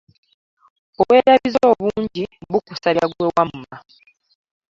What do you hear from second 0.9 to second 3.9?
Obwerabize obunji bukusabya gwe wamma.